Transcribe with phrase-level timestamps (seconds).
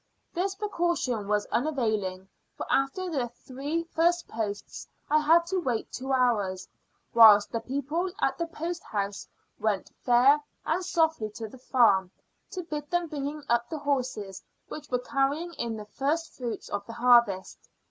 [0.33, 6.11] This precaution was unavailing, for after the three first posts I had to wait two
[6.11, 6.67] hours,
[7.13, 9.27] whilst the people at the post house
[9.59, 12.09] went, fair and softly, to the farm,
[12.49, 16.83] to bid them bring up the horses which were carrying in the first fruits of
[16.87, 17.59] the harvest.